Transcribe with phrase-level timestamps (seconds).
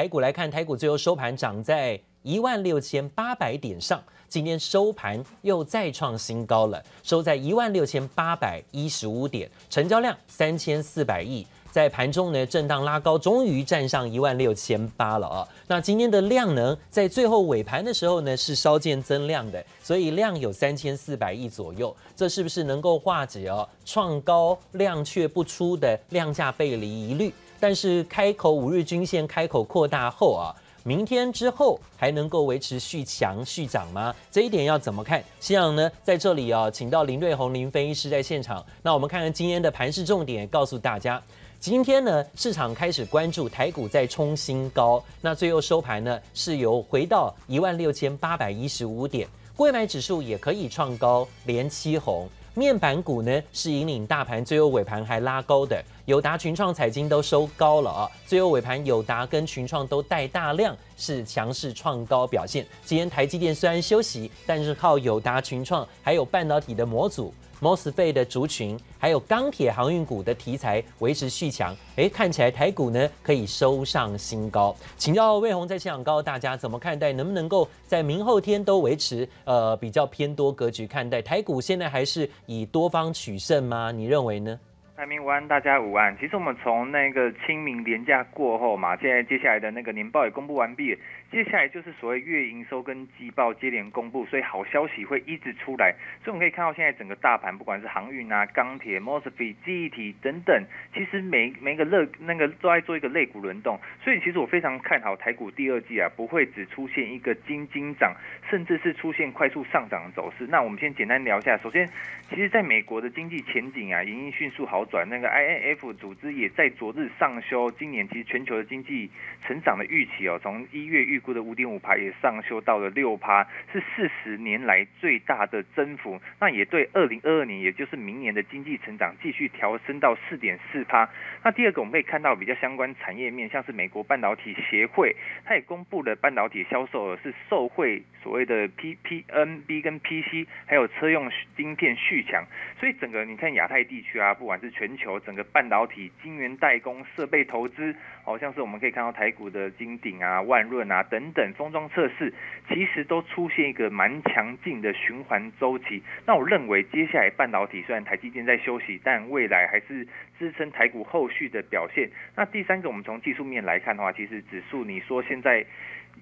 [0.00, 11.46] 台股来看，台股最后收盘涨在一万六千八百点上，今天收盘又再创新高了，收在一万六千八百一十五点，成交量三千四百亿。
[11.70, 15.46] 在盘中呢，震荡拉高，终于站上一万六千八了啊！
[15.68, 27.30] 那今天的量能在最后尾盘的时候呢，是稍见增量的，所以量有三千四百亿左右，这是不是能够化解哦创高量却不出的量价背离疑虑？
[27.60, 30.50] 但是开口五日均线开口扩大后啊，
[30.82, 34.14] 明天之后还能够维持续强续涨吗？
[34.30, 35.22] 这一点要怎么看？
[35.38, 41.22] 希望呢在这里啊，请到林瑞红林分析师在现场，那我们看看今天的盘势重点，告诉大家。
[41.60, 52.26] 今天呢，市场开始关注台股在冲新高，那最后收盘呢是由回到一万六千八百一十五点，柜买指数也可以创高，连七红。
[52.54, 62.66] 面板股呢是引领大盘，最后尾盘还拉高的，友达、群创、彩晶都收高了啊，最后尾盘友达跟群创都带大量，是强势创高表现。
[62.84, 67.32] 今天台积电虽然休息，但是靠友达、群创还有半导体的模组。
[67.60, 74.74] MOSFET 的族群，还有钢铁航运股的题材维持续强，哎，看起来台股呢可以收上新高。
[74.96, 81.60] 请教魏红在现场告诉大家怎么看待，能不能够在明后天都维持呃比较偏多格局看待台股？
[81.60, 83.92] 现在还是以多方取胜吗？
[83.92, 84.58] 你认为呢？
[85.00, 86.14] 台铭午安，大家午安。
[86.18, 90.94] 其实我们从那个清明连假过后嘛，现在接下来的那个年报也公布完毕，
[91.32, 95.94] 接下来就是所谓月营收跟季报接连公布，所以好消息会一直出来。
[96.22, 103.80] 所以我们可以看到现在整个大盘，不管是航运啊、钢铁、m o s f e、记忆体等等，其实每每个乐那个都在做一个肋骨轮动。
[104.04, 108.14] 所以其实我非常看好台股第二季啊，不会只出现一个金金涨，
[108.50, 110.46] 甚至是出现快速上涨的走势。
[110.46, 111.88] 那我们先简单聊一下，首先，
[112.28, 114.86] 其实在美国的经济前景啊，营运迅速好。
[114.90, 119.08] 转那个 INF 组织也在昨日上修今年其实全球的经济
[119.46, 126.20] 成长的预期哦，从一月预估的五点五趴也上修到了六趴，是四十年来最大的增幅。
[126.38, 131.08] 那也对二零二二年，也就是明年的经济成长继续调升到四点四趴。
[131.42, 135.14] 那第二个我们可以看到比较相关产业面，像是美国半导体协会，
[135.44, 142.44] 它也公布了半导体销售额是受惠所谓的 P P N B 跟 P C，还有车用晶片续强。
[142.78, 152.32] 所以整个你看亚太地区啊，不管是全球整个半导体晶圆代工设备投资，好像是我们可以看到台股的金鼎啊、万润啊等等封装测试，
[152.66, 156.02] 其实都出现一个蛮强劲的循环周期。
[156.24, 160.08] 那我认为接下来半导体虽然台积电在休息，但未来还是
[160.38, 162.08] 支撑台股后续的表现。
[162.34, 165.66] 那第三个，我们从技术面来看的话，其实指数你说现在。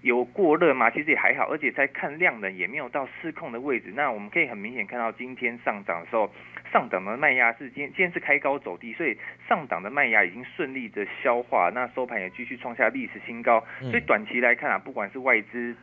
[0.03, 0.91] 有过热吗？
[0.91, 3.93] 其实也还好，而且在看量能也没有到失控的位置。
[3.94, 6.32] 那我们可以很明显看到，今天上涨的时候，
[6.72, 9.16] 上档的卖压是今天今天是开高走低，所以
[9.49, 13.65] 上档的卖压已经顺利的消化，那收盘也继续创下历史新高。
[13.81, 15.76] 所以短期来看啊，不管是外资。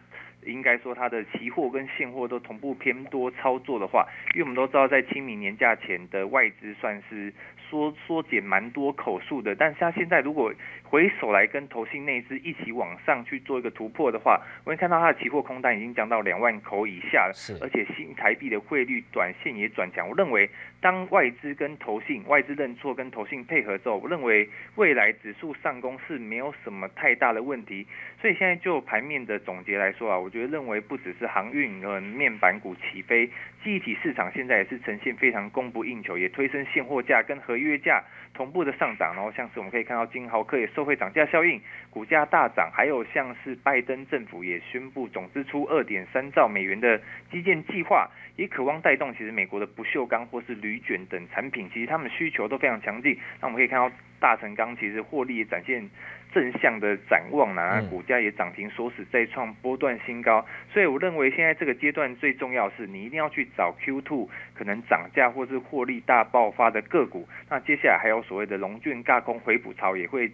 [0.45, 7.33] 应该说，它的期货跟现货都同步偏多操作的话，因为我们都知道，在清明年假前的外资算是
[7.69, 20.07] 缩缩减蛮多口数的，但是它现在如果回首来跟投信内资一起往上去做一个突破的话，我会看到它的期货空单已经降到两万口以下了，是，而且新台币的汇率短线也转强。
[20.07, 20.47] 我认为，
[20.79, 27.87] 当外资跟投信外资认错跟投信配合之后，我认为未来指数上攻是没有什么太大的问题。
[28.21, 30.29] 所以现在就盘面的总结来说啊，我。
[30.35, 33.25] 觉得认为不只是航运和面板股起飞，
[33.63, 38.03] 记忆体市场现在也是呈现非常供不应求，也推升现货价跟合约价
[38.33, 39.13] 同步的上涨。
[39.15, 42.69] 然后像是我们可以看到金豪科也受惠涨价效应，股价大涨。
[42.75, 47.01] 还有像是拜登政府也宣布总支出二点三兆美元的
[47.31, 53.17] 基建计划，也渴望带动其实美国的不锈钢或是铝卷等产品，其实他们需求都非常强劲。
[53.39, 53.89] 那我们可以看到
[54.19, 55.89] 大成钢其实获利也展现。
[56.33, 60.45] 正向的展望呢，股价也涨停锁死，再创波段新高。
[60.69, 67.25] 所以我认为现在这个阶段最重要是，你一定要去找 Q2 可能涨价或是获利大爆发的个股。
[67.49, 70.29] 那接下来还有所谓的龙卷轧空回补潮也会。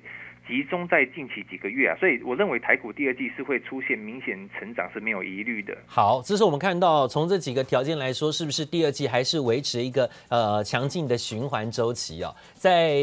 [0.51, 5.73] 集中在近期几个月啊，所以我认为台股第二季是会出现明显成长是没有疑虑的。
[5.85, 12.35] 好，这是我们看到从这几个条件来说，是不是第二季还是维持一个呃强劲的循环周期啊？
[12.53, 12.99] 在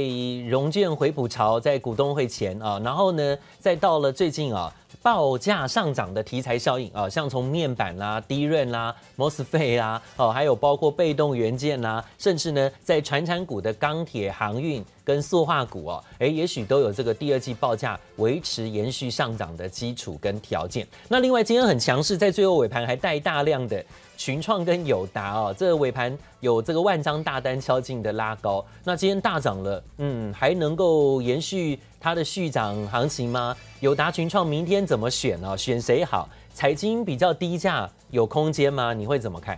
[0.46, 4.70] 融券回补潮，在股东会前啊，然后呢，再到了最近啊。
[5.08, 20.86] 报价上涨的题材效应啊，像从面板啦、低润啦、MOSFET 啦，哦，还有包括被动元件啦，甚至呢，在传产股的钢铁、航运跟塑化股哦，哎，也许都有这个第二季报价维持延续上涨的基础跟条件。
[21.08, 23.82] 那另外今天很强势，在最后尾盘还带大量的
[24.18, 28.62] 群创跟友达哦，这个尾盘有这个万张大单敲进的拉高。
[28.82, 33.56] 那今天大涨了，嗯，还能够延续它的续涨行情吗？
[33.78, 35.56] 友达群创明天怎么选呢？
[35.56, 36.28] 选谁好？
[36.52, 38.92] 财经比较低价，有空间吗？
[38.92, 39.56] 你会怎么看？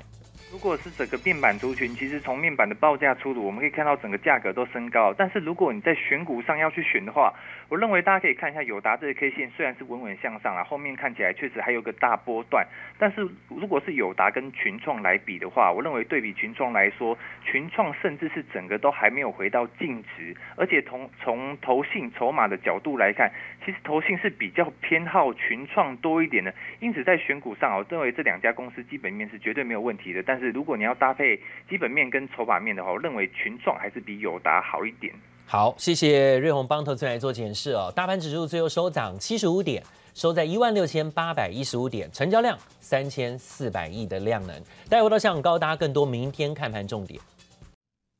[0.53, 5.15] 如果是整个面板族群，其实从面板的报价出炉，我们可以看到整个价格都升高。
[5.17, 7.33] 但是如果你在选股上要去选的话，
[7.69, 12.67] 我认为大家可以看一下友达这个 K 线，虽然是稳稳向上啊，后面看起来确实还有个大波段。
[12.99, 23.31] 但是如果是友达跟群创来比的话，我认为对比群创来说，群创甚至是整个都还没有回到净值，而且从从投信筹码的角度来看，
[23.65, 26.53] 其实投信是比较偏好群创多一点的。
[26.81, 30.21] 因此在选股上，我认为这两家公司基本面是绝对没有问题的。
[30.25, 31.37] 但是如果你要搭配
[31.69, 35.15] 基本面跟筹码面的话，我认为群创还是比友达好一点。
[35.47, 37.93] 好，谢谢瑞鸿帮投资人来做解释哦。
[37.95, 39.83] 大盘指数最后收涨七十五点，
[40.15, 44.57] 收在一万六千八百一十五点，成交量三千四百亿的量能。
[44.89, 47.21] 待会到香港高达更多明天看盘重点。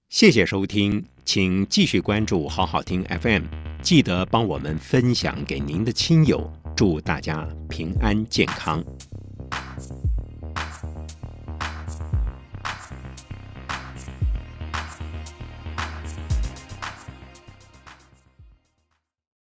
[0.09, 3.45] 谢谢收听，请继续关注好好听 FM，
[3.81, 8.83] 记得帮我们分享给您的亲友，祝大家平安健康。